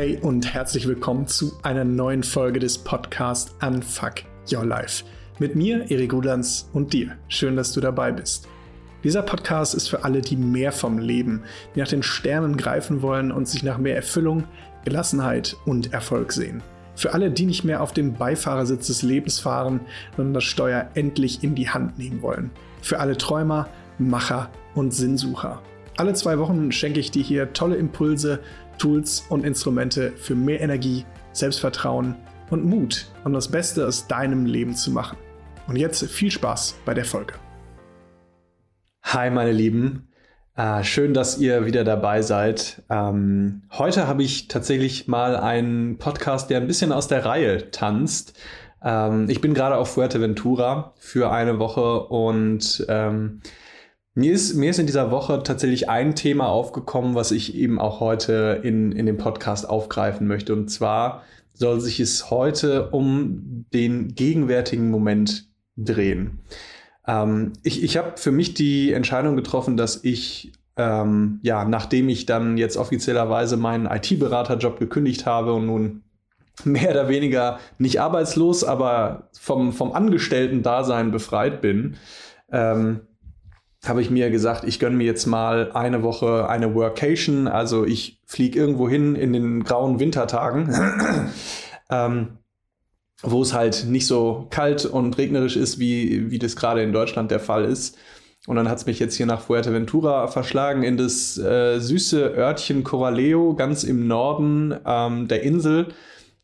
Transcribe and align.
Hey 0.00 0.18
und 0.22 0.54
herzlich 0.54 0.88
willkommen 0.88 1.26
zu 1.26 1.52
einer 1.62 1.84
neuen 1.84 2.22
Folge 2.22 2.58
des 2.58 2.78
Podcasts 2.78 3.54
Unfuck 3.60 4.14
Your 4.50 4.64
Life. 4.64 5.04
Mit 5.38 5.56
mir, 5.56 5.90
Erik 5.90 6.14
Rudans 6.14 6.70
und 6.72 6.94
dir. 6.94 7.18
Schön, 7.28 7.54
dass 7.54 7.72
du 7.72 7.82
dabei 7.82 8.10
bist. 8.10 8.48
Dieser 9.04 9.20
Podcast 9.20 9.74
ist 9.74 9.88
für 9.88 10.02
alle, 10.02 10.22
die 10.22 10.36
mehr 10.36 10.72
vom 10.72 10.96
Leben, 10.96 11.42
die 11.74 11.80
nach 11.80 11.88
den 11.88 12.02
Sternen 12.02 12.56
greifen 12.56 13.02
wollen 13.02 13.30
und 13.30 13.46
sich 13.46 13.62
nach 13.62 13.76
mehr 13.76 13.94
Erfüllung, 13.94 14.44
Gelassenheit 14.86 15.58
und 15.66 15.92
Erfolg 15.92 16.32
sehen. 16.32 16.62
Für 16.96 17.12
alle, 17.12 17.30
die 17.30 17.44
nicht 17.44 17.64
mehr 17.64 17.82
auf 17.82 17.92
dem 17.92 18.14
Beifahrersitz 18.14 18.86
des 18.86 19.02
Lebens 19.02 19.38
fahren, 19.38 19.80
sondern 20.16 20.32
das 20.32 20.44
Steuer 20.44 20.88
endlich 20.94 21.44
in 21.44 21.54
die 21.54 21.68
Hand 21.68 21.98
nehmen 21.98 22.22
wollen. 22.22 22.50
Für 22.80 23.00
alle 23.00 23.18
Träumer, 23.18 23.68
Macher 23.98 24.48
und 24.74 24.94
Sinnsucher. 24.94 25.60
Alle 25.98 26.14
zwei 26.14 26.38
Wochen 26.38 26.72
schenke 26.72 27.00
ich 27.00 27.10
dir 27.10 27.22
hier 27.22 27.52
tolle 27.52 27.76
Impulse, 27.76 28.40
Tools 28.80 29.26
und 29.28 29.44
Instrumente 29.44 30.12
für 30.16 30.34
mehr 30.34 30.60
Energie, 30.60 31.04
Selbstvertrauen 31.32 32.16
und 32.48 32.64
Mut, 32.64 33.06
um 33.24 33.32
das 33.34 33.48
Beste 33.48 33.86
aus 33.86 34.06
deinem 34.08 34.46
Leben 34.46 34.74
zu 34.74 34.90
machen. 34.90 35.18
Und 35.68 35.76
jetzt 35.76 36.02
viel 36.06 36.30
Spaß 36.30 36.76
bei 36.84 36.94
der 36.94 37.04
Folge. 37.04 37.34
Hi, 39.02 39.30
meine 39.30 39.52
Lieben. 39.52 40.08
Äh, 40.56 40.82
schön, 40.82 41.14
dass 41.14 41.38
ihr 41.38 41.66
wieder 41.66 41.84
dabei 41.84 42.22
seid. 42.22 42.82
Ähm, 42.90 43.62
heute 43.70 44.08
habe 44.08 44.22
ich 44.22 44.48
tatsächlich 44.48 45.06
mal 45.06 45.36
einen 45.36 45.98
Podcast, 45.98 46.50
der 46.50 46.60
ein 46.60 46.66
bisschen 46.66 46.90
aus 46.90 47.06
der 47.06 47.24
Reihe 47.24 47.70
tanzt. 47.70 48.38
Ähm, 48.82 49.28
ich 49.28 49.40
bin 49.40 49.52
gerade 49.52 49.76
auf 49.76 49.92
Fuerteventura 49.92 50.94
für 50.98 51.30
eine 51.30 51.58
Woche 51.58 52.04
und 52.06 52.84
ähm, 52.88 53.42
mir 54.14 54.32
ist, 54.32 54.54
mir 54.54 54.70
ist 54.70 54.78
in 54.78 54.86
dieser 54.86 55.10
Woche 55.10 55.42
tatsächlich 55.42 55.88
ein 55.88 56.14
Thema 56.14 56.48
aufgekommen, 56.48 57.14
was 57.14 57.30
ich 57.30 57.54
eben 57.54 57.78
auch 57.78 58.00
heute 58.00 58.60
in, 58.62 58.92
in 58.92 59.06
dem 59.06 59.18
Podcast 59.18 59.68
aufgreifen 59.68 60.26
möchte. 60.26 60.52
Und 60.52 60.68
zwar 60.68 61.22
soll 61.54 61.80
sich 61.80 62.00
es 62.00 62.30
heute 62.30 62.90
um 62.90 63.66
den 63.72 64.14
gegenwärtigen 64.14 64.90
Moment 64.90 65.48
drehen. 65.76 66.40
Ähm, 67.06 67.52
ich 67.62 67.82
ich 67.82 67.96
habe 67.96 68.12
für 68.16 68.32
mich 68.32 68.54
die 68.54 68.92
Entscheidung 68.92 69.36
getroffen, 69.36 69.76
dass 69.76 70.02
ich, 70.02 70.52
ähm, 70.76 71.38
ja, 71.42 71.64
nachdem 71.64 72.08
ich 72.08 72.26
dann 72.26 72.56
jetzt 72.58 72.76
offiziellerweise 72.76 73.56
meinen 73.56 73.86
IT-Beraterjob 73.86 74.78
gekündigt 74.78 75.26
habe 75.26 75.52
und 75.52 75.66
nun 75.66 76.02
mehr 76.64 76.90
oder 76.90 77.08
weniger 77.08 77.58
nicht 77.78 78.00
arbeitslos, 78.00 78.64
aber 78.64 79.28
vom, 79.38 79.72
vom 79.72 79.92
Angestellten-Dasein 79.92 81.10
befreit 81.10 81.60
bin, 81.60 81.96
ähm, 82.52 83.00
habe 83.84 84.02
ich 84.02 84.10
mir 84.10 84.30
gesagt, 84.30 84.64
ich 84.64 84.78
gönne 84.78 84.96
mir 84.96 85.04
jetzt 85.04 85.26
mal 85.26 85.72
eine 85.72 86.02
Woche 86.02 86.48
eine 86.48 86.74
Workation. 86.74 87.48
Also 87.48 87.86
ich 87.86 88.20
fliege 88.26 88.58
irgendwo 88.58 88.88
hin 88.88 89.14
in 89.14 89.32
den 89.32 89.64
grauen 89.64 89.98
Wintertagen, 89.98 90.68
ähm, 91.90 92.38
wo 93.22 93.40
es 93.42 93.54
halt 93.54 93.86
nicht 93.88 94.06
so 94.06 94.46
kalt 94.50 94.84
und 94.84 95.16
regnerisch 95.16 95.56
ist, 95.56 95.78
wie, 95.78 96.30
wie 96.30 96.38
das 96.38 96.56
gerade 96.56 96.82
in 96.82 96.92
Deutschland 96.92 97.30
der 97.30 97.40
Fall 97.40 97.64
ist. 97.64 97.96
Und 98.46 98.56
dann 98.56 98.68
hat 98.68 98.78
es 98.78 98.86
mich 98.86 98.98
jetzt 98.98 99.16
hier 99.16 99.26
nach 99.26 99.42
Fuerteventura 99.42 100.26
verschlagen 100.26 100.82
in 100.82 100.96
das 100.96 101.38
äh, 101.38 101.78
süße 101.78 102.34
Örtchen 102.36 102.84
Coraleo, 102.84 103.54
ganz 103.54 103.84
im 103.84 104.06
Norden 104.06 104.74
ähm, 104.84 105.28
der 105.28 105.42
Insel 105.42 105.88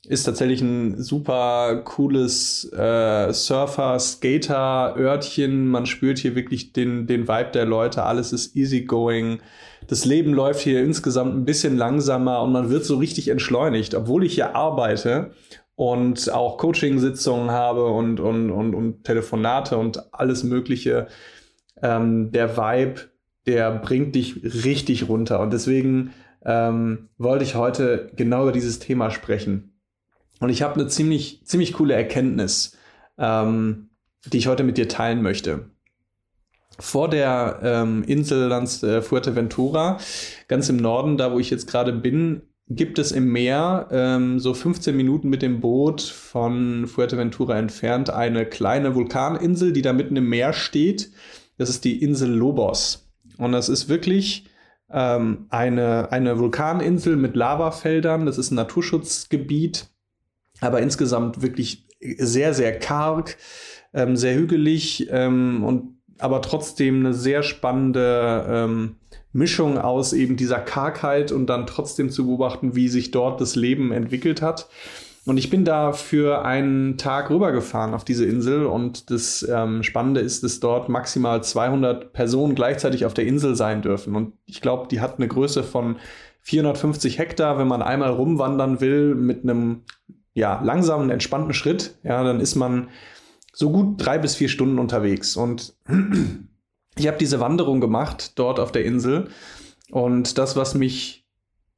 ist 0.08 0.24
tatsächlich 0.24 0.60
ein 0.60 1.02
super 1.02 1.82
cooles 1.84 2.70
äh, 2.72 3.32
Surfer, 3.32 3.98
Skater, 3.98 4.94
Örtchen. 4.96 5.68
Man 5.68 5.86
spürt 5.86 6.18
hier 6.18 6.34
wirklich 6.34 6.72
den, 6.72 7.06
den 7.06 7.28
Vibe 7.28 7.50
der 7.52 7.64
Leute. 7.64 8.04
Alles 8.04 8.32
ist 8.32 8.56
easygoing. 8.56 9.40
Das 9.88 10.04
Leben 10.04 10.32
läuft 10.32 10.60
hier 10.60 10.82
insgesamt 10.82 11.34
ein 11.34 11.44
bisschen 11.44 11.76
langsamer 11.76 12.42
und 12.42 12.52
man 12.52 12.70
wird 12.70 12.84
so 12.84 12.96
richtig 12.96 13.28
entschleunigt, 13.28 13.94
obwohl 13.94 14.24
ich 14.24 14.34
hier 14.34 14.56
arbeite 14.56 15.32
und 15.74 16.32
auch 16.32 16.56
Coaching-Sitzungen 16.58 17.50
habe 17.50 17.86
und, 17.86 18.18
und, 18.18 18.50
und, 18.50 18.74
und 18.74 19.04
Telefonate 19.04 19.76
und 19.76 20.12
alles 20.14 20.42
Mögliche. 20.42 21.08
Ähm, 21.82 22.32
der 22.32 22.56
Vibe, 22.56 23.02
der 23.46 23.70
bringt 23.72 24.14
dich 24.14 24.42
richtig 24.64 25.08
runter. 25.08 25.40
Und 25.40 25.52
deswegen 25.52 26.12
ähm, 26.44 27.10
wollte 27.18 27.44
ich 27.44 27.54
heute 27.54 28.10
genau 28.16 28.42
über 28.42 28.52
dieses 28.52 28.78
Thema 28.78 29.10
sprechen. 29.10 29.75
Und 30.40 30.50
ich 30.50 30.62
habe 30.62 30.74
eine 30.74 30.88
ziemlich, 30.88 31.40
ziemlich 31.44 31.72
coole 31.72 31.94
Erkenntnis, 31.94 32.76
ähm, 33.18 33.88
die 34.26 34.38
ich 34.38 34.48
heute 34.48 34.64
mit 34.64 34.76
dir 34.76 34.88
teilen 34.88 35.22
möchte. 35.22 35.70
Vor 36.78 37.08
der 37.08 37.60
ähm, 37.62 38.04
Insel 38.06 38.52
äh, 38.52 39.02
Fuerteventura, 39.02 39.98
ganz 40.48 40.68
im 40.68 40.76
Norden, 40.76 41.16
da 41.16 41.32
wo 41.32 41.38
ich 41.38 41.48
jetzt 41.48 41.68
gerade 41.70 41.92
bin, 41.92 42.42
gibt 42.68 42.98
es 42.98 43.12
im 43.12 43.32
Meer, 43.32 43.88
ähm, 43.90 44.40
so 44.40 44.52
15 44.52 44.94
Minuten 44.94 45.28
mit 45.28 45.40
dem 45.40 45.60
Boot 45.60 46.02
von 46.02 46.86
Fuerteventura 46.86 47.56
entfernt, 47.58 48.10
eine 48.10 48.44
kleine 48.44 48.94
Vulkaninsel, 48.94 49.72
die 49.72 49.82
da 49.82 49.92
mitten 49.92 50.16
im 50.16 50.28
Meer 50.28 50.52
steht. 50.52 51.12
Das 51.56 51.70
ist 51.70 51.84
die 51.84 52.02
Insel 52.02 52.30
Lobos. 52.30 53.08
Und 53.38 53.52
das 53.52 53.68
ist 53.68 53.88
wirklich 53.88 54.46
ähm, 54.90 55.46
eine, 55.48 56.12
eine 56.12 56.38
Vulkaninsel 56.38 57.16
mit 57.16 57.36
Lavafeldern. 57.36 58.26
Das 58.26 58.36
ist 58.36 58.50
ein 58.50 58.56
Naturschutzgebiet 58.56 59.88
aber 60.60 60.80
insgesamt 60.80 61.42
wirklich 61.42 61.86
sehr, 62.18 62.54
sehr 62.54 62.78
karg, 62.78 63.36
ähm, 63.94 64.16
sehr 64.16 64.34
hügelig 64.34 65.08
ähm, 65.10 65.64
und 65.64 65.96
aber 66.18 66.40
trotzdem 66.40 67.00
eine 67.00 67.14
sehr 67.14 67.42
spannende 67.42 68.46
ähm, 68.48 68.96
Mischung 69.32 69.76
aus 69.78 70.12
eben 70.14 70.36
dieser 70.36 70.58
Kargheit 70.58 71.30
und 71.30 71.46
dann 71.46 71.66
trotzdem 71.66 72.10
zu 72.10 72.26
beobachten, 72.26 72.74
wie 72.74 72.88
sich 72.88 73.10
dort 73.10 73.40
das 73.40 73.54
Leben 73.54 73.92
entwickelt 73.92 74.40
hat. 74.40 74.68
Und 75.26 75.38
ich 75.38 75.50
bin 75.50 75.64
da 75.64 75.92
für 75.92 76.44
einen 76.44 76.98
Tag 76.98 77.30
rübergefahren 77.30 77.94
auf 77.94 78.04
diese 78.04 78.24
Insel 78.24 78.64
und 78.64 79.10
das 79.10 79.46
ähm, 79.50 79.82
Spannende 79.82 80.20
ist, 80.20 80.44
dass 80.44 80.60
dort 80.60 80.88
maximal 80.88 81.42
200 81.42 82.12
Personen 82.12 82.54
gleichzeitig 82.54 83.04
auf 83.04 83.12
der 83.12 83.26
Insel 83.26 83.56
sein 83.56 83.82
dürfen. 83.82 84.14
Und 84.14 84.34
ich 84.46 84.60
glaube, 84.60 84.86
die 84.88 85.00
hat 85.00 85.16
eine 85.16 85.26
Größe 85.26 85.64
von 85.64 85.96
450 86.42 87.18
Hektar, 87.18 87.58
wenn 87.58 87.66
man 87.66 87.82
einmal 87.82 88.10
rumwandern 88.10 88.80
will 88.80 89.16
mit 89.16 89.42
einem 89.42 89.82
ja, 90.36 90.60
langsamen, 90.62 91.08
entspannten 91.08 91.54
Schritt, 91.54 91.96
ja, 92.02 92.22
dann 92.22 92.40
ist 92.40 92.56
man 92.56 92.90
so 93.54 93.70
gut 93.70 93.94
drei 93.96 94.18
bis 94.18 94.36
vier 94.36 94.50
Stunden 94.50 94.78
unterwegs. 94.78 95.34
Und 95.34 95.74
ich 96.98 97.06
habe 97.06 97.16
diese 97.16 97.40
Wanderung 97.40 97.80
gemacht 97.80 98.38
dort 98.38 98.60
auf 98.60 98.70
der 98.70 98.84
Insel. 98.84 99.30
Und 99.90 100.36
das, 100.36 100.54
was 100.54 100.74
mich 100.74 101.26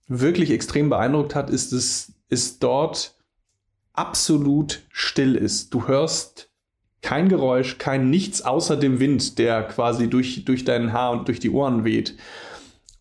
wirklich 0.08 0.50
extrem 0.50 0.90
beeindruckt 0.90 1.36
hat, 1.36 1.50
ist, 1.50 1.72
dass 1.72 2.12
es 2.30 2.58
dort 2.58 3.16
absolut 3.92 4.82
still 4.90 5.36
ist. 5.36 5.72
Du 5.72 5.86
hörst 5.86 6.50
kein 7.00 7.28
Geräusch, 7.28 7.78
kein 7.78 8.10
nichts 8.10 8.42
außer 8.42 8.76
dem 8.76 8.98
Wind, 8.98 9.38
der 9.38 9.62
quasi 9.62 10.10
durch, 10.10 10.44
durch 10.44 10.64
dein 10.64 10.92
Haar 10.92 11.12
und 11.12 11.28
durch 11.28 11.38
die 11.38 11.50
Ohren 11.50 11.84
weht. 11.84 12.16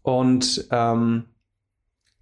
Und 0.03 0.67
ähm, 0.69 1.25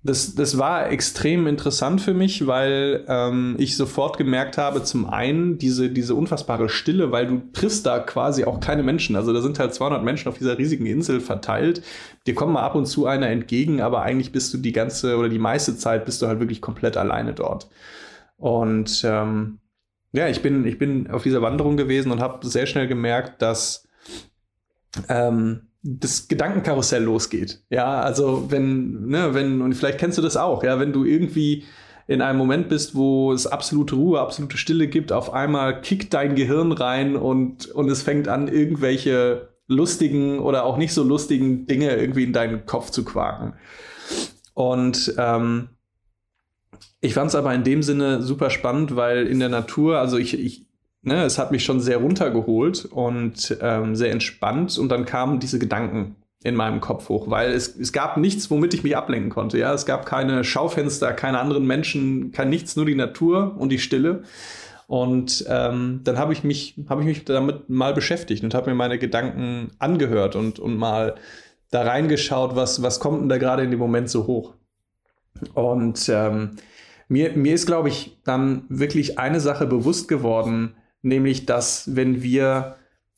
das, 0.05 0.35
das 0.35 0.59
war 0.59 0.91
extrem 0.91 1.47
interessant 1.47 1.99
für 1.99 2.13
mich, 2.13 2.45
weil 2.45 3.03
ähm, 3.07 3.55
ich 3.57 3.75
sofort 3.75 4.19
gemerkt 4.19 4.59
habe, 4.59 4.83
zum 4.83 5.09
einen 5.09 5.57
diese, 5.57 5.89
diese 5.89 6.13
unfassbare 6.13 6.69
Stille, 6.69 7.11
weil 7.11 7.25
du 7.25 7.41
triffst 7.53 7.87
da 7.87 7.97
quasi 7.97 8.43
auch 8.43 8.59
keine 8.59 8.83
Menschen. 8.83 9.15
Also 9.15 9.33
da 9.33 9.41
sind 9.41 9.57
halt 9.57 9.73
200 9.73 10.03
Menschen 10.03 10.29
auf 10.29 10.37
dieser 10.37 10.59
riesigen 10.59 10.85
Insel 10.85 11.21
verteilt. 11.21 11.81
Dir 12.27 12.35
kommt 12.35 12.53
mal 12.53 12.61
ab 12.61 12.75
und 12.75 12.85
zu 12.85 13.07
einer 13.07 13.29
entgegen, 13.29 13.81
aber 13.81 14.03
eigentlich 14.03 14.31
bist 14.31 14.53
du 14.53 14.59
die 14.59 14.73
ganze 14.73 15.17
oder 15.17 15.27
die 15.27 15.39
meiste 15.39 15.75
Zeit 15.75 16.05
bist 16.05 16.21
du 16.21 16.27
halt 16.27 16.39
wirklich 16.39 16.61
komplett 16.61 16.97
alleine 16.97 17.33
dort. 17.33 17.67
Und 18.37 19.01
ähm, 19.03 19.57
ja, 20.11 20.27
ich 20.27 20.43
bin, 20.43 20.67
ich 20.67 20.77
bin 20.77 21.09
auf 21.09 21.23
dieser 21.23 21.41
Wanderung 21.41 21.77
gewesen 21.77 22.11
und 22.11 22.21
habe 22.21 22.45
sehr 22.45 22.67
schnell 22.67 22.87
gemerkt, 22.87 23.41
dass 23.41 23.87
ähm, 25.09 25.61
das 25.87 26.27
Gedankenkarussell 26.27 27.03
losgeht. 27.03 27.61
Ja, 27.69 28.01
also 28.01 28.49
wenn, 28.49 29.05
ne, 29.07 29.33
wenn, 29.33 29.61
und 29.61 29.73
vielleicht 29.73 29.99
kennst 29.99 30.17
du 30.17 30.21
das 30.23 30.35
auch, 30.35 30.63
ja, 30.63 30.79
wenn 30.79 30.93
du 30.93 31.05
irgendwie 31.05 31.63
in 32.07 32.21
einem 32.21 32.39
Moment 32.39 32.69
bist, 32.69 32.95
wo 32.95 33.31
es 33.31 33.45
absolute 33.45 33.95
Ruhe, 33.95 34.19
absolute 34.19 34.57
Stille 34.57 34.87
gibt, 34.87 35.11
auf 35.11 35.31
einmal 35.31 35.81
kickt 35.81 36.13
dein 36.13 36.35
Gehirn 36.35 36.71
rein 36.71 37.15
und, 37.15 37.67
und 37.67 37.89
es 37.89 38.01
fängt 38.01 38.27
an, 38.27 38.47
irgendwelche 38.47 39.49
lustigen 39.67 40.39
oder 40.39 40.65
auch 40.65 40.77
nicht 40.77 40.93
so 40.93 41.03
lustigen 41.03 41.67
Dinge 41.67 41.95
irgendwie 41.95 42.23
in 42.23 42.33
deinen 42.33 42.65
Kopf 42.65 42.89
zu 42.89 43.03
quaken. 43.03 43.53
Und 44.53 45.13
ähm, 45.17 45.69
ich 47.01 47.13
fand 47.13 47.29
es 47.29 47.35
aber 47.35 47.53
in 47.53 47.63
dem 47.63 47.83
Sinne 47.83 48.21
super 48.21 48.49
spannend, 48.49 48.95
weil 48.95 49.27
in 49.27 49.39
der 49.39 49.49
Natur, 49.49 49.99
also 49.99 50.17
ich, 50.17 50.39
ich, 50.39 50.64
ne, 51.05 51.23
es 51.23 51.37
hat 51.37 51.51
mich 51.51 51.63
schon 51.63 51.79
sehr 51.79 51.97
runtergeholt 51.97 52.85
und 52.85 53.57
ähm, 53.61 53.95
sehr 53.95 54.11
entspannt 54.11 54.77
und 54.77 54.89
dann 54.89 55.05
kamen 55.05 55.39
diese 55.39 55.59
Gedanken 55.59 56.15
in 56.43 56.55
meinem 56.55 56.79
Kopf 56.79 57.09
hoch, 57.09 57.29
weil 57.29 57.51
es, 57.51 57.75
es 57.75 57.91
gab 57.91 58.17
nichts, 58.17 58.51
womit 58.51 58.73
ich 58.75 58.83
mich 58.83 58.95
ablenken 58.95 59.31
konnte. 59.31 59.57
Ja, 59.57 59.73
es 59.73 59.85
gab 59.85 60.05
keine 60.05 60.43
Schaufenster, 60.43 61.11
keine 61.13 61.39
anderen 61.39 61.65
Menschen, 61.65 62.31
kein 62.31 62.49
nichts, 62.49 62.75
nur 62.75 62.85
die 62.85 62.95
Natur 62.95 63.55
und 63.57 63.69
die 63.69 63.79
Stille. 63.79 64.23
Und 64.87 65.43
ähm, 65.49 66.01
dann 66.03 66.19
habe 66.19 66.33
ich 66.33 66.43
mich, 66.43 66.77
ich 66.77 67.05
mich 67.05 67.25
damit 67.25 67.69
mal 67.69 67.93
beschäftigt 67.93 68.43
und 68.43 68.53
habe 68.53 68.69
mir 68.69 68.75
meine 68.75 68.99
Gedanken 68.99 69.71
angehört 69.79 70.35
und, 70.35 70.59
und 70.59 70.77
mal 70.77 71.15
da 71.71 71.81
reingeschaut, 71.81 72.55
was, 72.55 72.83
was 72.83 72.99
kommt 72.99 73.21
denn 73.21 73.29
da 73.29 73.39
gerade 73.39 73.63
in 73.63 73.71
dem 73.71 73.79
Moment 73.79 74.09
so 74.09 74.27
hoch. 74.27 74.53
Und 75.55 76.07
ähm, 76.09 76.51
mir, 77.07 77.33
mir 77.35 77.55
ist, 77.55 77.65
glaube 77.65 77.89
ich, 77.89 78.19
dann 78.23 78.65
wirklich 78.69 79.17
eine 79.17 79.39
Sache 79.39 79.65
bewusst 79.65 80.07
geworden, 80.07 80.75
nämlich, 81.05 81.45
dass 81.45 81.95
wenn 81.95 82.21
wir 82.21 82.75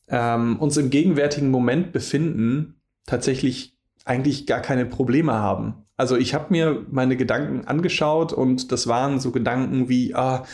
ähm, 0.09 0.57
uns 0.59 0.77
im 0.77 0.89
gegenwärtigen 0.89 1.49
Moment 1.49 1.91
befinden, 1.91 2.75
tatsächlich 3.05 3.75
eigentlich 4.05 4.45
gar 4.45 4.61
keine 4.61 4.85
Probleme 4.85 5.33
haben. 5.33 5.85
Also 5.97 6.15
ich 6.15 6.33
habe 6.33 6.47
mir 6.49 6.85
meine 6.91 7.17
Gedanken 7.17 7.65
angeschaut 7.65 8.31
und 8.31 8.71
das 8.71 8.87
waren 8.87 9.19
so 9.19 9.31
Gedanken 9.31 9.89
wie, 9.89 10.13
ah, 10.13 10.45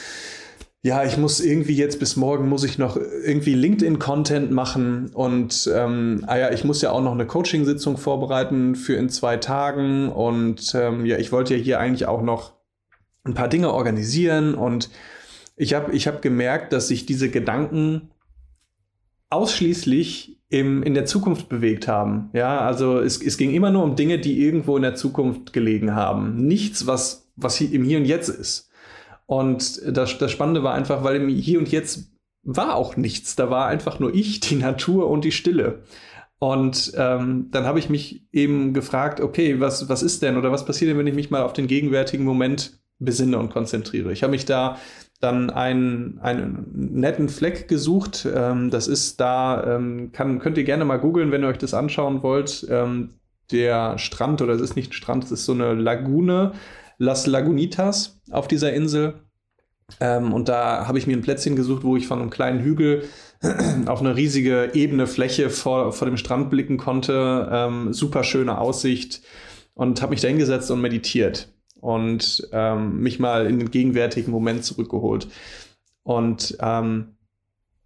ja, 0.82 1.04
ich 1.04 1.18
muss 1.18 1.40
irgendwie 1.40 1.76
jetzt 1.76 2.00
bis 2.00 2.16
morgen 2.18 2.50
muss 2.50 2.64
ich 2.64 2.78
noch 2.78 2.98
irgendwie 2.98 3.54
LinkedIn-Content 3.54 4.52
machen 4.52 5.12
und 5.14 5.70
ähm, 5.74 6.24
ah 6.28 6.38
ja, 6.38 6.52
ich 6.52 6.66
muss 6.66 6.82
ja 6.82 6.92
auch 6.92 7.02
noch 7.02 7.14
eine 7.14 7.26
Coaching-Sitzung 7.26 7.98
vorbereiten 7.98 8.76
für 8.76 8.96
in 8.96 9.10
zwei 9.10 9.38
Tagen 9.38 10.10
und 10.10 10.74
ähm, 10.76 11.06
ja, 11.06 11.18
ich 11.18 11.32
wollte 11.32 11.56
ja 11.56 11.62
hier 11.62 11.80
eigentlich 11.80 12.06
auch 12.06 12.22
noch 12.22 12.54
ein 13.24 13.34
paar 13.34 13.48
Dinge 13.48 13.72
organisieren 13.72 14.56
und 14.56 14.90
ich 15.56 15.74
habe 15.74 15.92
ich 15.94 16.08
hab 16.08 16.22
gemerkt, 16.22 16.74
dass 16.74 16.88
sich 16.88 17.06
diese 17.06 17.30
Gedanken 17.30 18.10
ausschließlich 19.30 20.40
im, 20.50 20.84
in 20.84 20.94
der 20.94 21.06
Zukunft 21.06 21.50
bewegt 21.50 21.88
haben. 21.88 22.30
Ja, 22.34 22.62
also 22.62 23.00
es, 23.00 23.22
es 23.22 23.38
ging 23.38 23.54
immer 23.54 23.72
nur 23.72 23.84
um 23.84 23.96
Dinge, 23.96 24.20
die 24.20 24.40
irgendwo 24.44 24.76
in 24.76 24.84
der 24.84 24.96
Zukunft 24.96 25.54
gelegen 25.54 25.96
haben. 25.96 26.46
Nichts, 26.46 26.86
was, 26.86 27.32
was 27.36 27.56
hier, 27.56 27.72
im 27.72 27.84
Hier 27.84 27.98
und 27.98 28.06
Jetzt 28.06 28.30
ist. 28.30 28.70
Und 29.26 29.82
das, 29.86 30.18
das 30.18 30.32
Spannende 30.32 30.64
war 30.64 30.76
einfach, 30.76 31.04
weil 31.04 31.16
im 31.16 31.30
Hier 31.30 31.58
und 31.58 31.72
Jetzt 31.72 32.12
war 32.44 32.76
auch 32.76 32.98
nichts. 32.98 33.36
Da 33.36 33.50
war 33.50 33.68
einfach 33.68 34.00
nur 34.00 34.14
ich, 34.14 34.42
die 34.42 34.56
Natur 34.56 35.10
und 35.10 35.24
die 35.24 35.32
Stille. 35.32 35.84
Und 36.38 36.92
ähm, 36.98 37.48
dann 37.52 37.66
habe 37.66 37.80
ich 37.80 37.90
mich 37.90 38.28
eben 38.32 38.74
gefragt, 38.74 39.22
okay, 39.22 39.60
was, 39.60 39.88
was 39.90 40.04
ist 40.04 40.22
denn 40.22 40.38
oder 40.38 40.52
was 40.52 40.66
passiert 40.66 40.92
denn, 40.92 40.98
wenn 40.98 41.08
ich 41.08 41.16
mich 41.16 41.32
mal 41.32 41.42
auf 41.42 41.54
den 41.54 41.68
gegenwärtigen 41.68 42.26
Moment 42.26 42.80
besinne 43.00 43.40
und 43.40 43.50
konzentriere? 43.50 44.12
Ich 44.12 44.24
habe 44.24 44.32
mich 44.32 44.46
da 44.46 44.78
dann 45.24 45.50
einen, 45.50 46.20
einen 46.20 46.68
netten 46.74 47.30
Fleck 47.30 47.68
gesucht. 47.68 48.28
Ähm, 48.34 48.70
das 48.70 48.88
ist 48.88 49.20
da, 49.20 49.76
ähm, 49.76 50.12
kann, 50.12 50.40
könnt 50.40 50.58
ihr 50.58 50.64
gerne 50.64 50.86
mal 50.86 50.98
googeln, 50.98 51.32
wenn 51.32 51.44
ihr 51.44 51.48
euch 51.48 51.58
das 51.58 51.74
anschauen 51.74 52.24
wollt. 52.24 52.68
Ähm, 52.70 53.16
der 53.52 53.98
Strand, 53.98 54.42
oder 54.42 54.54
es 54.54 54.62
ist 54.62 54.76
nicht 54.76 54.92
ein 54.92 54.94
Strand, 54.94 55.24
es 55.24 55.32
ist 55.32 55.46
so 55.46 55.54
eine 55.54 55.74
Lagune, 55.74 56.54
Las 56.98 57.28
Lagunitas 57.28 58.22
auf 58.32 58.48
dieser 58.48 58.74
Insel. 58.74 59.16
Ähm, 60.00 60.34
und 60.34 60.50
da 60.50 60.88
habe 60.88 60.98
ich 60.98 61.08
mir 61.08 61.16
ein 61.16 61.22
Plätzchen 61.22 61.56
gesucht, 61.56 61.84
wo 61.84 61.96
ich 61.96 62.08
von 62.08 62.20
einem 62.20 62.30
kleinen 62.30 62.60
Hügel 62.62 63.04
auf 63.86 64.00
eine 64.00 64.16
riesige 64.16 64.72
ebene 64.74 65.08
Fläche 65.08 65.50
vor, 65.50 65.92
vor 65.92 66.08
dem 66.08 66.18
Strand 66.18 66.50
blicken 66.50 66.78
konnte. 66.78 67.50
Ähm, 67.52 67.94
super 67.94 68.24
schöne 68.24 68.58
Aussicht 68.58 69.22
und 69.74 70.02
habe 70.02 70.12
mich 70.12 70.22
da 70.22 70.28
hingesetzt 70.28 70.72
und 70.72 70.82
meditiert 70.82 71.53
und 71.84 72.48
ähm, 72.54 73.02
mich 73.02 73.20
mal 73.20 73.46
in 73.46 73.60
den 73.60 73.70
gegenwärtigen 73.70 74.32
Moment 74.32 74.64
zurückgeholt. 74.64 75.28
Und 76.04 76.58
ähm, 76.62 77.18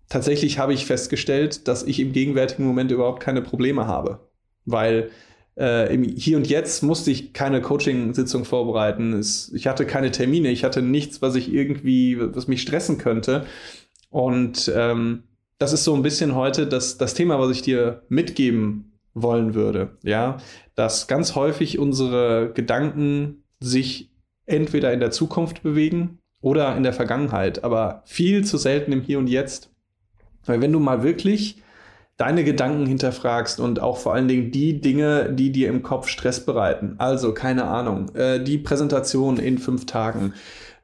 tatsächlich 0.07 0.59
habe 0.59 0.75
ich 0.75 0.85
festgestellt, 0.85 1.67
dass 1.67 1.81
ich 1.81 1.99
im 1.99 2.13
gegenwärtigen 2.13 2.63
Moment 2.63 2.91
überhaupt 2.91 3.23
keine 3.23 3.41
Probleme 3.41 3.87
habe, 3.87 4.19
weil 4.65 5.09
äh, 5.57 5.91
im 5.91 6.03
Hier 6.03 6.37
und 6.37 6.47
Jetzt 6.47 6.83
musste 6.83 7.09
ich 7.09 7.33
keine 7.33 7.59
Coaching-Sitzung 7.59 8.45
vorbereiten. 8.45 9.13
Es, 9.13 9.51
ich 9.51 9.65
hatte 9.65 9.87
keine 9.87 10.11
Termine, 10.11 10.51
ich 10.51 10.63
hatte 10.63 10.83
nichts, 10.83 11.23
was 11.23 11.33
ich 11.33 11.51
irgendwie, 11.51 12.19
was 12.19 12.47
mich 12.47 12.61
stressen 12.61 12.99
könnte. 12.99 13.47
Und 14.11 14.71
ähm, 14.75 15.23
das 15.57 15.73
ist 15.73 15.83
so 15.83 15.95
ein 15.95 16.03
bisschen 16.03 16.35
heute 16.35 16.67
das, 16.67 16.99
das 16.99 17.15
Thema, 17.15 17.39
was 17.39 17.49
ich 17.49 17.63
dir 17.63 18.03
mitgeben 18.09 18.99
wollen 19.15 19.55
würde. 19.55 19.97
Ja, 20.03 20.37
dass 20.75 21.07
ganz 21.07 21.33
häufig 21.33 21.79
unsere 21.79 22.51
Gedanken 22.53 23.43
sich 23.59 24.11
entweder 24.45 24.93
in 24.93 24.99
der 24.99 25.11
Zukunft 25.11 25.63
bewegen 25.63 26.19
oder 26.41 26.75
in 26.75 26.83
der 26.83 26.93
Vergangenheit, 26.93 27.63
aber 27.63 28.03
viel 28.05 28.45
zu 28.45 28.57
selten 28.57 28.91
im 28.91 29.01
Hier 29.01 29.19
und 29.19 29.27
Jetzt. 29.27 29.71
Weil 30.45 30.61
wenn 30.61 30.71
du 30.71 30.79
mal 30.79 31.03
wirklich 31.03 31.61
deine 32.15 32.43
Gedanken 32.43 32.85
hinterfragst 32.85 33.59
und 33.59 33.79
auch 33.79 33.97
vor 33.97 34.13
allen 34.13 34.27
Dingen 34.27 34.51
die 34.51 34.81
Dinge, 34.81 35.31
die 35.31 35.51
dir 35.51 35.69
im 35.69 35.83
Kopf 35.83 36.07
Stress 36.07 36.45
bereiten, 36.45 36.95
also 36.97 37.33
keine 37.33 37.65
Ahnung, 37.65 38.13
äh, 38.15 38.43
die 38.43 38.57
Präsentation 38.57 39.37
in 39.37 39.59
fünf 39.59 39.85
Tagen, 39.85 40.33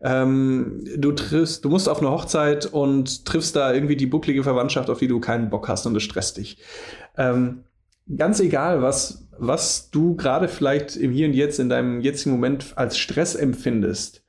ähm, 0.02 0.84
du 0.98 1.12
triffst, 1.14 1.66
du 1.66 1.70
musst 1.70 1.90
auf 1.90 2.02
eine 2.02 2.12
Hochzeit 2.12 2.66
und 2.66 3.25
triffst 3.25 3.56
da 3.56 3.74
irgendwie 3.74 3.96
die 3.96 4.06
bucklige 4.06 4.44
Verwandtschaft, 4.44 4.90
auf 4.90 5.00
die 5.00 5.08
du 5.08 5.20
keinen 5.20 5.50
Bock 5.50 5.68
hast 5.70 5.86
und 5.88 5.96
es 5.96 6.04
stresst 6.04 6.38
dich. 6.38 6.58
Ähm, 7.18 7.64
ganz 8.17 8.39
egal, 8.39 8.81
was, 8.81 9.27
was 9.38 9.89
du 9.89 10.15
gerade 10.15 10.47
vielleicht 10.47 10.95
im 10.95 11.11
Hier 11.11 11.27
und 11.27 11.33
Jetzt, 11.33 11.59
in 11.59 11.69
deinem 11.69 12.01
jetzigen 12.01 12.31
Moment 12.31 12.73
als 12.75 12.97
Stress 12.97 13.35
empfindest, 13.35 14.23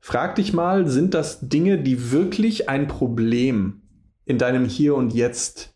frag 0.00 0.34
dich 0.36 0.52
mal, 0.52 0.88
sind 0.88 1.14
das 1.14 1.40
Dinge, 1.48 1.78
die 1.78 2.10
wirklich 2.10 2.68
ein 2.68 2.88
Problem 2.88 3.82
in 4.24 4.38
deinem 4.38 4.64
Hier 4.64 4.94
und 4.94 5.12
Jetzt 5.12 5.74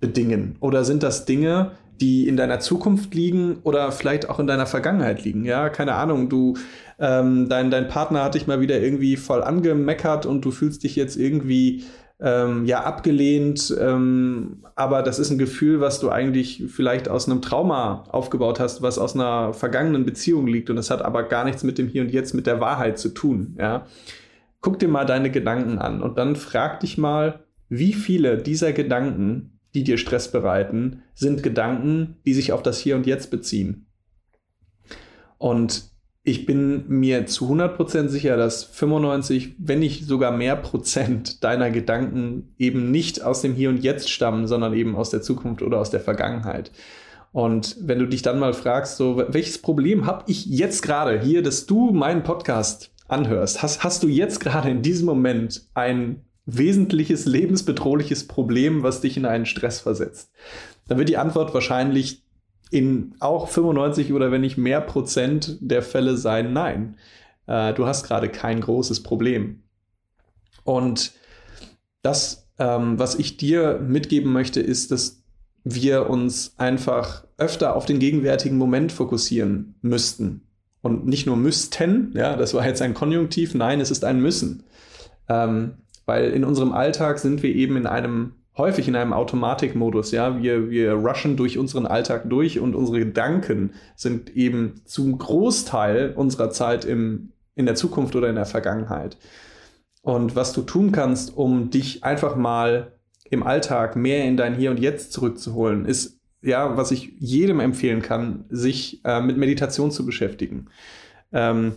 bedingen? 0.00 0.56
Oder 0.60 0.84
sind 0.84 1.02
das 1.02 1.24
Dinge, 1.24 1.72
die 2.00 2.28
in 2.28 2.36
deiner 2.36 2.60
Zukunft 2.60 3.14
liegen 3.14 3.58
oder 3.64 3.90
vielleicht 3.90 4.28
auch 4.30 4.38
in 4.38 4.46
deiner 4.46 4.66
Vergangenheit 4.66 5.24
liegen? 5.24 5.44
Ja, 5.44 5.68
keine 5.68 5.94
Ahnung, 5.94 6.28
du, 6.28 6.56
ähm, 6.98 7.48
dein, 7.48 7.70
dein 7.70 7.88
Partner 7.88 8.22
hat 8.22 8.34
dich 8.34 8.46
mal 8.46 8.60
wieder 8.60 8.80
irgendwie 8.80 9.16
voll 9.16 9.42
angemeckert 9.42 10.26
und 10.26 10.44
du 10.44 10.50
fühlst 10.50 10.84
dich 10.84 10.94
jetzt 10.94 11.16
irgendwie 11.16 11.84
ähm, 12.20 12.64
ja 12.64 12.82
abgelehnt, 12.82 13.74
ähm, 13.78 14.64
aber 14.74 15.02
das 15.02 15.18
ist 15.18 15.30
ein 15.30 15.38
Gefühl, 15.38 15.80
was 15.80 16.00
du 16.00 16.10
eigentlich 16.10 16.64
vielleicht 16.68 17.08
aus 17.08 17.28
einem 17.28 17.42
Trauma 17.42 18.04
aufgebaut 18.08 18.58
hast, 18.58 18.82
was 18.82 18.98
aus 18.98 19.14
einer 19.14 19.52
vergangenen 19.52 20.04
Beziehung 20.04 20.46
liegt 20.46 20.68
und 20.68 20.76
das 20.76 20.90
hat 20.90 21.02
aber 21.02 21.22
gar 21.22 21.44
nichts 21.44 21.62
mit 21.62 21.78
dem 21.78 21.88
Hier 21.88 22.02
und 22.02 22.10
Jetzt, 22.10 22.34
mit 22.34 22.46
der 22.46 22.60
Wahrheit 22.60 22.98
zu 22.98 23.10
tun. 23.10 23.56
Ja? 23.58 23.86
Guck 24.60 24.80
dir 24.80 24.88
mal 24.88 25.04
deine 25.04 25.30
Gedanken 25.30 25.78
an 25.78 26.02
und 26.02 26.18
dann 26.18 26.34
frag 26.34 26.80
dich 26.80 26.98
mal, 26.98 27.44
wie 27.68 27.92
viele 27.92 28.38
dieser 28.38 28.72
Gedanken, 28.72 29.60
die 29.74 29.84
dir 29.84 29.98
Stress 29.98 30.32
bereiten, 30.32 31.02
sind 31.14 31.42
Gedanken, 31.42 32.16
die 32.24 32.34
sich 32.34 32.52
auf 32.52 32.62
das 32.62 32.78
Hier 32.78 32.96
und 32.96 33.06
Jetzt 33.06 33.30
beziehen. 33.30 33.86
Und 35.36 35.84
ich 36.28 36.44
bin 36.44 36.84
mir 36.88 37.26
zu 37.26 37.50
100% 37.50 38.08
sicher, 38.08 38.36
dass 38.36 38.64
95, 38.64 39.54
wenn 39.58 39.78
nicht 39.78 40.04
sogar 40.04 40.30
mehr 40.30 40.56
Prozent 40.56 41.42
deiner 41.42 41.70
Gedanken 41.70 42.52
eben 42.58 42.90
nicht 42.90 43.22
aus 43.22 43.40
dem 43.40 43.54
Hier 43.54 43.70
und 43.70 43.82
Jetzt 43.82 44.10
stammen, 44.10 44.46
sondern 44.46 44.74
eben 44.74 44.94
aus 44.94 45.08
der 45.08 45.22
Zukunft 45.22 45.62
oder 45.62 45.78
aus 45.78 45.90
der 45.90 46.00
Vergangenheit. 46.00 46.70
Und 47.32 47.76
wenn 47.80 47.98
du 47.98 48.06
dich 48.06 48.20
dann 48.20 48.38
mal 48.38 48.52
fragst, 48.52 48.98
so, 48.98 49.24
welches 49.28 49.58
Problem 49.58 50.04
habe 50.04 50.24
ich 50.26 50.44
jetzt 50.46 50.82
gerade 50.82 51.18
hier, 51.18 51.42
dass 51.42 51.64
du 51.66 51.92
meinen 51.92 52.24
Podcast 52.24 52.90
anhörst? 53.08 53.62
Hast, 53.62 53.82
hast 53.82 54.02
du 54.02 54.08
jetzt 54.08 54.40
gerade 54.40 54.68
in 54.68 54.82
diesem 54.82 55.06
Moment 55.06 55.62
ein 55.72 56.24
wesentliches 56.44 57.24
lebensbedrohliches 57.24 58.26
Problem, 58.26 58.82
was 58.82 59.00
dich 59.00 59.16
in 59.16 59.24
einen 59.24 59.46
Stress 59.46 59.80
versetzt? 59.80 60.30
Dann 60.88 60.98
wird 60.98 61.08
die 61.08 61.16
Antwort 61.16 61.54
wahrscheinlich 61.54 62.22
in 62.70 63.14
auch 63.20 63.48
95 63.48 64.12
oder 64.12 64.30
wenn 64.30 64.40
nicht 64.40 64.58
mehr 64.58 64.80
Prozent 64.80 65.56
der 65.60 65.82
Fälle 65.82 66.16
sein, 66.16 66.52
nein, 66.52 66.96
äh, 67.46 67.72
du 67.74 67.86
hast 67.86 68.04
gerade 68.04 68.28
kein 68.28 68.60
großes 68.60 69.02
Problem. 69.02 69.62
Und 70.64 71.12
das, 72.02 72.48
ähm, 72.58 72.98
was 72.98 73.14
ich 73.14 73.36
dir 73.36 73.78
mitgeben 73.78 74.32
möchte, 74.32 74.60
ist, 74.60 74.90
dass 74.90 75.22
wir 75.64 76.08
uns 76.08 76.54
einfach 76.58 77.24
öfter 77.36 77.74
auf 77.74 77.86
den 77.86 77.98
gegenwärtigen 77.98 78.56
Moment 78.56 78.92
fokussieren 78.92 79.74
müssten. 79.82 80.42
Und 80.80 81.06
nicht 81.06 81.26
nur 81.26 81.36
müssten, 81.36 82.12
ja, 82.14 82.36
das 82.36 82.54
war 82.54 82.66
jetzt 82.66 82.82
ein 82.82 82.94
Konjunktiv, 82.94 83.54
nein, 83.54 83.80
es 83.80 83.90
ist 83.90 84.04
ein 84.04 84.20
Müssen. 84.20 84.62
Ähm, 85.28 85.74
weil 86.06 86.30
in 86.30 86.44
unserem 86.44 86.72
Alltag 86.72 87.18
sind 87.18 87.42
wir 87.42 87.54
eben 87.54 87.76
in 87.76 87.86
einem 87.86 88.34
häufig 88.58 88.88
in 88.88 88.96
einem 88.96 89.12
Automatikmodus. 89.12 90.10
Ja, 90.10 90.42
wir, 90.42 90.70
wir 90.70 90.92
rushen 90.92 91.36
durch 91.36 91.56
unseren 91.56 91.86
Alltag 91.86 92.28
durch 92.28 92.58
und 92.58 92.74
unsere 92.74 92.98
Gedanken 92.98 93.72
sind 93.96 94.36
eben 94.36 94.82
zum 94.84 95.16
Großteil 95.16 96.12
unserer 96.14 96.50
Zeit 96.50 96.84
im, 96.84 97.32
in 97.54 97.66
der 97.66 97.76
Zukunft 97.76 98.14
oder 98.16 98.28
in 98.28 98.34
der 98.34 98.46
Vergangenheit. 98.46 99.16
Und 100.02 100.36
was 100.36 100.52
du 100.52 100.62
tun 100.62 100.92
kannst, 100.92 101.36
um 101.36 101.70
dich 101.70 102.04
einfach 102.04 102.36
mal 102.36 102.92
im 103.30 103.42
Alltag 103.42 103.96
mehr 103.96 104.24
in 104.24 104.36
dein 104.36 104.54
Hier 104.54 104.70
und 104.70 104.80
Jetzt 104.80 105.12
zurückzuholen, 105.12 105.84
ist 105.84 106.18
ja, 106.42 106.76
was 106.76 106.90
ich 106.90 107.12
jedem 107.18 107.60
empfehlen 107.60 108.02
kann, 108.02 108.44
sich 108.48 109.04
äh, 109.04 109.20
mit 109.20 109.36
Meditation 109.36 109.90
zu 109.90 110.06
beschäftigen. 110.06 110.66
Ähm, 111.32 111.74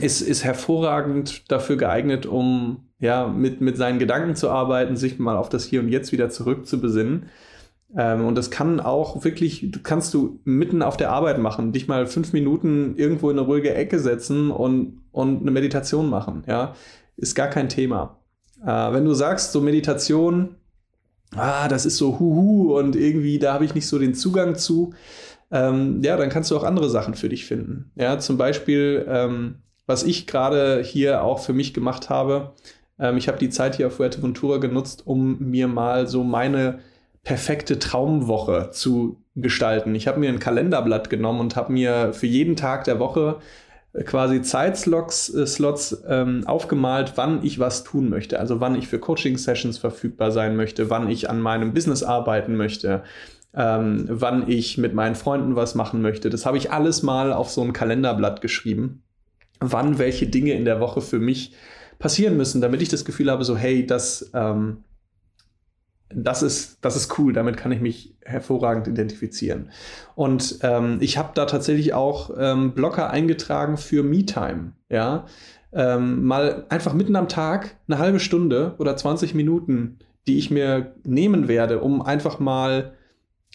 ist, 0.00 0.20
ist 0.20 0.44
hervorragend 0.44 1.50
dafür 1.50 1.76
geeignet, 1.76 2.26
um 2.26 2.89
ja, 3.00 3.26
mit, 3.26 3.60
mit 3.60 3.76
seinen 3.76 3.98
Gedanken 3.98 4.36
zu 4.36 4.50
arbeiten, 4.50 4.96
sich 4.96 5.18
mal 5.18 5.36
auf 5.36 5.48
das 5.48 5.64
Hier 5.64 5.80
und 5.80 5.88
Jetzt 5.88 6.12
wieder 6.12 6.30
zurück 6.30 6.66
zu 6.66 6.80
besinnen. 6.80 7.26
Ähm, 7.96 8.26
und 8.26 8.36
das 8.36 8.50
kann 8.50 8.78
auch 8.78 9.24
wirklich, 9.24 9.72
kannst 9.82 10.14
du 10.14 10.38
mitten 10.44 10.82
auf 10.82 10.96
der 10.96 11.10
Arbeit 11.10 11.38
machen, 11.38 11.72
dich 11.72 11.88
mal 11.88 12.06
fünf 12.06 12.32
Minuten 12.32 12.94
irgendwo 12.96 13.30
in 13.30 13.38
eine 13.38 13.46
ruhige 13.46 13.74
Ecke 13.74 13.98
setzen 13.98 14.50
und, 14.50 15.00
und 15.10 15.40
eine 15.40 15.50
Meditation 15.50 16.08
machen. 16.08 16.44
Ja, 16.46 16.74
ist 17.16 17.34
gar 17.34 17.48
kein 17.48 17.68
Thema. 17.68 18.18
Äh, 18.62 18.92
wenn 18.92 19.06
du 19.06 19.14
sagst, 19.14 19.52
so 19.52 19.60
Meditation, 19.60 20.56
ah, 21.34 21.68
das 21.68 21.86
ist 21.86 21.96
so 21.96 22.20
huhu 22.20 22.78
und 22.78 22.96
irgendwie, 22.96 23.38
da 23.38 23.54
habe 23.54 23.64
ich 23.64 23.74
nicht 23.74 23.88
so 23.88 23.98
den 23.98 24.14
Zugang 24.14 24.56
zu, 24.56 24.92
ähm, 25.50 26.00
ja, 26.02 26.16
dann 26.16 26.28
kannst 26.28 26.50
du 26.50 26.56
auch 26.56 26.64
andere 26.64 26.90
Sachen 26.90 27.14
für 27.14 27.28
dich 27.28 27.46
finden. 27.46 27.90
Ja, 27.96 28.18
zum 28.18 28.36
Beispiel, 28.36 29.04
ähm, 29.08 29.56
was 29.86 30.04
ich 30.04 30.28
gerade 30.28 30.82
hier 30.82 31.24
auch 31.24 31.40
für 31.40 31.52
mich 31.52 31.74
gemacht 31.74 32.10
habe, 32.10 32.52
ähm, 33.00 33.16
ich 33.16 33.28
habe 33.28 33.38
die 33.38 33.50
Zeit 33.50 33.76
hier 33.76 33.88
auf 33.88 33.94
Fuerteventura 33.94 34.58
genutzt, 34.58 35.06
um 35.06 35.38
mir 35.38 35.66
mal 35.66 36.06
so 36.06 36.22
meine 36.22 36.80
perfekte 37.24 37.78
Traumwoche 37.78 38.70
zu 38.72 39.22
gestalten. 39.36 39.94
Ich 39.94 40.06
habe 40.06 40.20
mir 40.20 40.28
ein 40.28 40.38
Kalenderblatt 40.38 41.10
genommen 41.10 41.40
und 41.40 41.56
habe 41.56 41.72
mir 41.72 42.12
für 42.12 42.26
jeden 42.26 42.56
Tag 42.56 42.84
der 42.84 42.98
Woche 42.98 43.38
äh, 43.92 44.04
quasi 44.04 44.42
Zeitslots 44.42 45.34
äh, 45.34 45.46
Slots, 45.46 46.02
ähm, 46.08 46.46
aufgemalt, 46.46 47.12
wann 47.16 47.44
ich 47.44 47.58
was 47.58 47.84
tun 47.84 48.08
möchte. 48.08 48.38
Also 48.38 48.60
wann 48.60 48.74
ich 48.74 48.88
für 48.88 48.98
Coaching-Sessions 48.98 49.78
verfügbar 49.78 50.30
sein 50.30 50.56
möchte, 50.56 50.90
wann 50.90 51.08
ich 51.10 51.30
an 51.30 51.40
meinem 51.40 51.72
Business 51.72 52.02
arbeiten 52.02 52.56
möchte, 52.56 53.02
ähm, 53.54 54.06
wann 54.08 54.48
ich 54.48 54.78
mit 54.78 54.94
meinen 54.94 55.14
Freunden 55.14 55.56
was 55.56 55.74
machen 55.74 56.02
möchte. 56.02 56.30
Das 56.30 56.46
habe 56.46 56.56
ich 56.56 56.70
alles 56.70 57.02
mal 57.02 57.32
auf 57.32 57.50
so 57.50 57.62
ein 57.62 57.72
Kalenderblatt 57.72 58.40
geschrieben, 58.40 59.02
wann 59.60 59.98
welche 59.98 60.26
Dinge 60.26 60.52
in 60.52 60.64
der 60.64 60.80
Woche 60.80 61.00
für 61.00 61.18
mich 61.18 61.52
passieren 62.00 62.36
müssen, 62.36 62.60
damit 62.60 62.82
ich 62.82 62.88
das 62.88 63.04
Gefühl 63.04 63.30
habe, 63.30 63.44
so 63.44 63.56
hey, 63.56 63.86
das 63.86 64.30
ähm, 64.34 64.78
das 66.14 66.42
ist, 66.42 66.78
das 66.80 66.96
ist 66.96 67.18
cool, 67.18 67.32
damit 67.32 67.56
kann 67.56 67.72
ich 67.72 67.80
mich 67.80 68.16
hervorragend 68.22 68.88
identifizieren. 68.88 69.70
Und 70.14 70.58
ähm, 70.62 70.98
ich 71.00 71.16
habe 71.16 71.30
da 71.34 71.46
tatsächlich 71.46 71.94
auch 71.94 72.30
ähm, 72.36 72.72
Blocker 72.72 73.10
eingetragen 73.10 73.76
für 73.76 74.02
Me-Time. 74.02 74.72
Ja? 74.88 75.26
Ähm, 75.72 76.24
mal 76.24 76.66
einfach 76.68 76.94
mitten 76.94 77.16
am 77.16 77.28
Tag 77.28 77.76
eine 77.86 77.98
halbe 77.98 78.18
Stunde 78.18 78.74
oder 78.78 78.96
20 78.96 79.34
Minuten, 79.34 80.00
die 80.26 80.38
ich 80.38 80.50
mir 80.50 80.94
nehmen 81.04 81.48
werde, 81.48 81.80
um 81.80 82.02
einfach 82.02 82.40
mal 82.40 82.94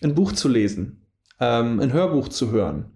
ein 0.01 0.15
Buch 0.15 0.31
zu 0.31 0.47
lesen, 0.47 1.05
ähm, 1.39 1.79
ein 1.79 1.93
Hörbuch 1.93 2.29
zu 2.29 2.51
hören, 2.51 2.91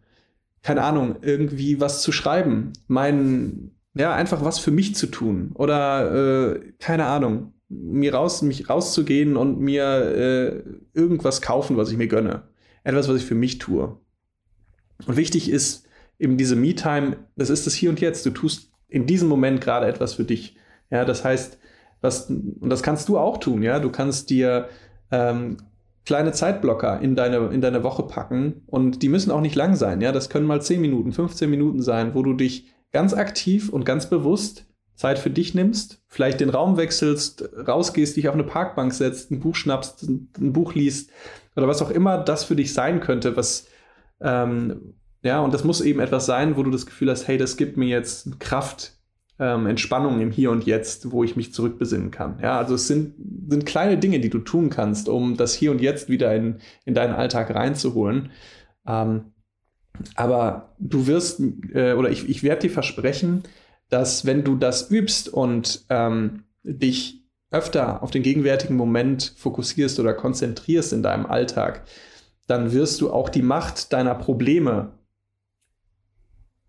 keine 0.63 0.83
Ahnung, 0.83 1.17
irgendwie 1.21 1.81
was 1.81 2.01
zu 2.01 2.11
schreiben, 2.11 2.73
mein, 2.87 3.71
ja, 3.93 4.13
einfach 4.13 4.43
was 4.43 4.59
für 4.59 4.71
mich 4.71 4.95
zu 4.95 5.07
tun 5.07 5.51
oder 5.55 6.53
äh, 6.53 6.59
keine 6.79 7.05
Ahnung, 7.05 7.53
mir 7.69 8.13
raus, 8.13 8.41
mich 8.41 8.69
rauszugehen 8.69 9.37
und 9.37 9.59
mir 9.59 9.83
äh, 9.83 10.63
irgendwas 10.93 11.41
kaufen, 11.41 11.77
was 11.77 11.91
ich 11.91 11.97
mir 11.97 12.07
gönne. 12.07 12.43
Etwas, 12.83 13.07
was 13.07 13.17
ich 13.17 13.25
für 13.25 13.35
mich 13.35 13.59
tue. 13.59 13.97
Und 15.05 15.17
wichtig 15.17 15.49
ist 15.49 15.87
eben 16.17 16.37
diese 16.37 16.55
Me-Time, 16.55 17.17
das 17.35 17.49
ist 17.49 17.67
das 17.67 17.73
Hier 17.73 17.89
und 17.89 18.01
Jetzt. 18.01 18.25
Du 18.25 18.31
tust 18.31 18.71
in 18.87 19.05
diesem 19.05 19.29
Moment 19.29 19.61
gerade 19.61 19.85
etwas 19.85 20.15
für 20.15 20.23
dich. 20.23 20.57
Ja, 20.89 21.05
das 21.05 21.23
heißt, 21.23 21.59
was, 22.01 22.29
und 22.29 22.69
das 22.69 22.81
kannst 22.81 23.07
du 23.07 23.17
auch 23.17 23.37
tun, 23.37 23.61
ja. 23.61 23.79
Du 23.79 23.91
kannst 23.91 24.29
dir 24.29 24.69
ähm, 25.11 25.57
kleine 26.05 26.31
Zeitblocker 26.31 26.99
in 27.01 27.15
deine, 27.15 27.37
in 27.49 27.61
deine 27.61 27.83
Woche 27.83 28.03
packen 28.03 28.63
und 28.65 29.03
die 29.03 29.09
müssen 29.09 29.31
auch 29.31 29.41
nicht 29.41 29.55
lang 29.55 29.75
sein, 29.75 30.01
ja. 30.01 30.11
Das 30.11 30.29
können 30.29 30.47
mal 30.47 30.61
10 30.61 30.81
Minuten, 30.81 31.11
15 31.11 31.49
Minuten 31.49 31.81
sein, 31.81 32.15
wo 32.15 32.23
du 32.23 32.33
dich 32.33 32.67
ganz 32.91 33.13
aktiv 33.13 33.69
und 33.69 33.85
ganz 33.85 34.09
bewusst 34.09 34.65
Zeit 34.95 35.17
für 35.17 35.29
dich 35.29 35.55
nimmst, 35.55 36.01
vielleicht 36.07 36.41
den 36.41 36.49
Raum 36.49 36.75
wechselst, 36.75 37.49
rausgehst, 37.55 38.17
dich 38.17 38.27
auf 38.27 38.33
eine 38.33 38.43
Parkbank 38.43 38.93
setzt, 38.93 39.31
ein 39.31 39.39
Buch 39.39 39.55
schnappst, 39.55 40.03
ein 40.03 40.53
Buch 40.53 40.73
liest 40.73 41.11
oder 41.55 41.67
was 41.67 41.81
auch 41.81 41.89
immer 41.89 42.17
das 42.17 42.43
für 42.43 42.55
dich 42.55 42.73
sein 42.73 42.99
könnte, 42.99 43.37
was 43.37 43.67
ähm, 44.19 44.95
ja, 45.21 45.39
und 45.41 45.53
das 45.53 45.63
muss 45.63 45.81
eben 45.81 45.99
etwas 45.99 46.25
sein, 46.25 46.55
wo 46.55 46.63
du 46.63 46.71
das 46.71 46.85
Gefühl 46.85 47.09
hast, 47.09 47.27
hey, 47.27 47.37
das 47.37 47.57
gibt 47.57 47.77
mir 47.77 47.87
jetzt 47.87 48.39
Kraft, 48.39 48.93
ähm, 49.37 49.67
Entspannung 49.67 50.21
im 50.21 50.31
Hier 50.31 50.51
und 50.51 50.65
Jetzt, 50.65 51.11
wo 51.11 51.23
ich 51.23 51.35
mich 51.35 51.53
zurückbesinnen 51.53 52.11
kann. 52.11 52.39
Ja, 52.41 52.57
also 52.57 52.75
es 52.75 52.87
sind, 52.87 53.15
sind 53.49 53.65
kleine 53.65 53.97
Dinge, 53.97 54.19
die 54.19 54.29
du 54.29 54.39
tun 54.39 54.69
kannst, 54.69 55.09
um 55.09 55.35
das 55.35 55.53
Hier 55.53 55.71
und 55.71 55.81
Jetzt 55.81 56.09
wieder 56.09 56.33
in, 56.35 56.59
in 56.85 56.93
deinen 56.93 57.13
Alltag 57.13 57.53
reinzuholen. 57.53 58.31
Ähm, 58.87 59.33
aber 60.15 60.73
du 60.79 61.07
wirst, 61.07 61.41
äh, 61.73 61.93
oder 61.93 62.09
ich, 62.09 62.27
ich 62.29 62.43
werde 62.43 62.61
dir 62.61 62.71
versprechen, 62.71 63.43
dass 63.89 64.25
wenn 64.25 64.43
du 64.43 64.55
das 64.55 64.91
übst 64.91 65.29
und 65.29 65.85
ähm, 65.89 66.43
dich 66.63 67.23
öfter 67.51 68.03
auf 68.03 68.11
den 68.11 68.23
gegenwärtigen 68.23 68.75
Moment 68.75 69.33
fokussierst 69.37 69.99
oder 69.99 70.13
konzentrierst 70.13 70.93
in 70.93 71.01
deinem 71.03 71.25
Alltag, 71.25 71.83
dann 72.47 72.71
wirst 72.71 73.01
du 73.01 73.11
auch 73.11 73.29
die 73.29 73.41
Macht 73.41 73.93
deiner 73.93 74.15
Probleme 74.15 74.91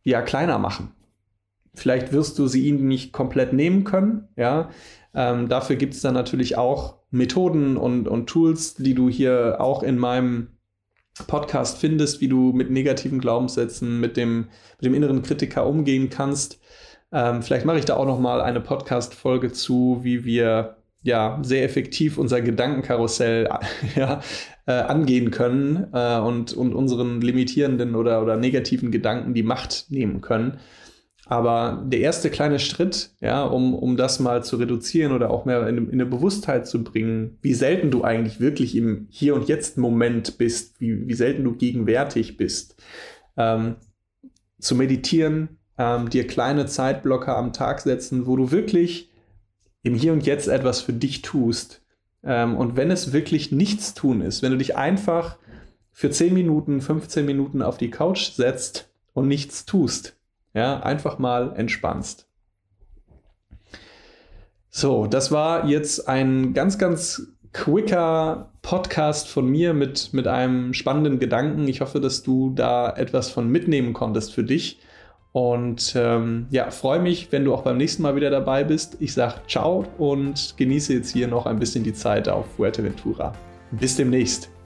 ja 0.02 0.22
kleiner 0.22 0.58
machen. 0.58 0.92
Vielleicht 1.74 2.12
wirst 2.12 2.38
du 2.38 2.48
sie 2.48 2.66
ihnen 2.66 2.88
nicht 2.88 3.12
komplett 3.12 3.52
nehmen 3.52 3.84
können, 3.84 4.28
ja. 4.36 4.70
Ähm, 5.12 5.48
dafür 5.48 5.76
gibt 5.76 5.94
es 5.94 6.02
dann 6.02 6.14
natürlich 6.14 6.56
auch 6.56 6.98
Methoden 7.10 7.76
und, 7.76 8.06
und 8.06 8.28
Tools, 8.28 8.74
die 8.74 8.94
du 8.94 9.08
hier 9.08 9.56
auch 9.58 9.82
in 9.82 9.98
meinem 9.98 10.48
Podcast 11.26 11.78
findest, 11.78 12.20
wie 12.20 12.28
du 12.28 12.52
mit 12.52 12.70
negativen 12.70 13.20
Glaubenssätzen, 13.20 14.00
mit 14.00 14.16
dem, 14.16 14.48
mit 14.78 14.84
dem 14.84 14.94
inneren 14.94 15.22
Kritiker 15.22 15.66
umgehen 15.66 16.10
kannst. 16.10 16.60
Ähm, 17.12 17.42
vielleicht 17.42 17.66
mache 17.66 17.78
ich 17.78 17.84
da 17.84 17.96
auch 17.96 18.06
noch 18.06 18.20
mal 18.20 18.40
eine 18.40 18.60
Podcast-Folge 18.60 19.52
zu, 19.52 20.00
wie 20.02 20.24
wir 20.24 20.76
ja 21.02 21.38
sehr 21.42 21.64
effektiv 21.64 22.18
unser 22.18 22.40
Gedankenkarussell 22.40 23.48
ja, 23.96 24.20
äh, 24.66 24.72
angehen 24.72 25.30
können 25.30 25.88
äh, 25.92 26.18
und, 26.18 26.52
und 26.52 26.74
unseren 26.74 27.20
limitierenden 27.20 27.94
oder, 27.94 28.22
oder 28.22 28.36
negativen 28.36 28.90
Gedanken 28.90 29.34
die 29.34 29.42
Macht 29.42 29.86
nehmen 29.88 30.20
können. 30.20 30.58
Aber 31.30 31.84
der 31.86 32.00
erste 32.00 32.28
kleine 32.28 32.58
Schritt, 32.58 33.12
ja, 33.20 33.44
um, 33.44 33.72
um 33.72 33.96
das 33.96 34.18
mal 34.18 34.42
zu 34.42 34.56
reduzieren 34.56 35.12
oder 35.12 35.30
auch 35.30 35.44
mehr 35.44 35.64
in, 35.68 35.78
in 35.78 35.92
eine 35.92 36.06
Bewusstheit 36.06 36.66
zu 36.66 36.82
bringen, 36.82 37.38
wie 37.40 37.54
selten 37.54 37.92
du 37.92 38.02
eigentlich 38.02 38.40
wirklich 38.40 38.74
im 38.74 39.06
Hier 39.10 39.36
und 39.36 39.46
Jetzt 39.46 39.78
Moment 39.78 40.38
bist, 40.38 40.80
wie, 40.80 41.06
wie 41.06 41.14
selten 41.14 41.44
du 41.44 41.54
gegenwärtig 41.54 42.36
bist, 42.36 42.82
ähm, 43.36 43.76
zu 44.58 44.74
meditieren, 44.74 45.60
ähm, 45.78 46.10
dir 46.10 46.26
kleine 46.26 46.66
Zeitblocker 46.66 47.36
am 47.36 47.52
Tag 47.52 47.80
setzen, 47.80 48.26
wo 48.26 48.34
du 48.34 48.50
wirklich 48.50 49.12
im 49.84 49.94
Hier 49.94 50.12
und 50.12 50.26
Jetzt 50.26 50.48
etwas 50.48 50.80
für 50.80 50.92
dich 50.92 51.22
tust. 51.22 51.80
Ähm, 52.24 52.56
und 52.56 52.76
wenn 52.76 52.90
es 52.90 53.12
wirklich 53.12 53.52
nichts 53.52 53.94
tun 53.94 54.20
ist, 54.20 54.42
wenn 54.42 54.50
du 54.50 54.58
dich 54.58 54.74
einfach 54.74 55.36
für 55.92 56.10
10 56.10 56.34
Minuten, 56.34 56.80
15 56.80 57.24
Minuten 57.24 57.62
auf 57.62 57.78
die 57.78 57.90
Couch 57.90 58.32
setzt 58.32 58.90
und 59.12 59.28
nichts 59.28 59.64
tust, 59.64 60.16
ja, 60.54 60.80
einfach 60.80 61.18
mal 61.18 61.54
entspannst. 61.56 62.26
So, 64.70 65.06
das 65.06 65.32
war 65.32 65.66
jetzt 65.66 66.08
ein 66.08 66.54
ganz, 66.54 66.78
ganz 66.78 67.26
quicker 67.52 68.52
Podcast 68.62 69.28
von 69.28 69.48
mir 69.48 69.74
mit, 69.74 70.12
mit 70.12 70.28
einem 70.28 70.74
spannenden 70.74 71.18
Gedanken. 71.18 71.66
Ich 71.66 71.80
hoffe, 71.80 72.00
dass 72.00 72.22
du 72.22 72.52
da 72.54 72.94
etwas 72.94 73.30
von 73.30 73.48
mitnehmen 73.48 73.92
konntest 73.92 74.32
für 74.32 74.44
dich. 74.44 74.80
Und 75.32 75.94
ähm, 75.96 76.46
ja, 76.50 76.70
freue 76.70 77.00
mich, 77.00 77.30
wenn 77.30 77.44
du 77.44 77.54
auch 77.54 77.62
beim 77.62 77.76
nächsten 77.76 78.02
Mal 78.02 78.16
wieder 78.16 78.30
dabei 78.30 78.64
bist. 78.64 78.96
Ich 79.00 79.14
sage 79.14 79.34
ciao 79.48 79.84
und 79.98 80.54
genieße 80.56 80.94
jetzt 80.94 81.10
hier 81.10 81.28
noch 81.28 81.46
ein 81.46 81.58
bisschen 81.58 81.84
die 81.84 81.94
Zeit 81.94 82.28
auf 82.28 82.46
Fuerteventura. 82.56 83.32
Bis 83.72 83.96
demnächst. 83.96 84.59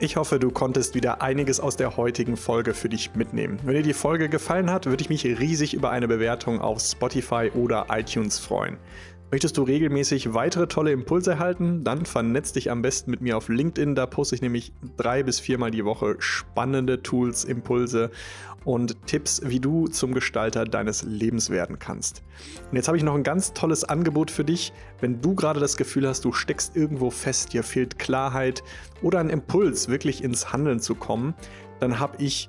Ich 0.00 0.14
hoffe, 0.14 0.38
du 0.38 0.52
konntest 0.52 0.94
wieder 0.94 1.22
einiges 1.22 1.58
aus 1.58 1.76
der 1.76 1.96
heutigen 1.96 2.36
Folge 2.36 2.72
für 2.72 2.88
dich 2.88 3.16
mitnehmen. 3.16 3.58
Wenn 3.64 3.74
dir 3.74 3.82
die 3.82 3.92
Folge 3.92 4.28
gefallen 4.28 4.70
hat, 4.70 4.86
würde 4.86 5.02
ich 5.02 5.08
mich 5.08 5.24
riesig 5.24 5.74
über 5.74 5.90
eine 5.90 6.06
Bewertung 6.06 6.60
auf 6.60 6.78
Spotify 6.78 7.50
oder 7.52 7.86
iTunes 7.90 8.38
freuen. 8.38 8.76
Möchtest 9.30 9.58
du 9.58 9.62
regelmäßig 9.62 10.32
weitere 10.32 10.68
tolle 10.68 10.90
Impulse 10.90 11.32
erhalten? 11.32 11.84
Dann 11.84 12.06
vernetz 12.06 12.52
dich 12.54 12.70
am 12.70 12.80
besten 12.80 13.10
mit 13.10 13.20
mir 13.20 13.36
auf 13.36 13.50
LinkedIn. 13.50 13.94
Da 13.94 14.06
poste 14.06 14.34
ich 14.34 14.40
nämlich 14.40 14.72
drei 14.96 15.22
bis 15.22 15.38
viermal 15.38 15.70
die 15.70 15.84
Woche 15.84 16.16
spannende 16.18 17.02
Tools, 17.02 17.44
Impulse 17.44 18.10
und 18.64 19.06
Tipps, 19.06 19.42
wie 19.44 19.60
du 19.60 19.86
zum 19.86 20.14
Gestalter 20.14 20.64
deines 20.64 21.02
Lebens 21.02 21.50
werden 21.50 21.78
kannst. 21.78 22.22
Und 22.70 22.76
jetzt 22.76 22.88
habe 22.88 22.96
ich 22.96 23.04
noch 23.04 23.14
ein 23.14 23.22
ganz 23.22 23.52
tolles 23.52 23.84
Angebot 23.84 24.30
für 24.30 24.44
dich. 24.44 24.72
Wenn 25.00 25.20
du 25.20 25.34
gerade 25.34 25.60
das 25.60 25.76
Gefühl 25.76 26.08
hast, 26.08 26.24
du 26.24 26.32
steckst 26.32 26.74
irgendwo 26.74 27.10
fest, 27.10 27.52
dir 27.52 27.62
fehlt 27.62 27.98
Klarheit 27.98 28.62
oder 29.02 29.20
ein 29.20 29.28
Impuls, 29.28 29.90
wirklich 29.90 30.24
ins 30.24 30.54
Handeln 30.54 30.80
zu 30.80 30.94
kommen, 30.94 31.34
dann 31.80 32.00
habe 32.00 32.16
ich 32.22 32.48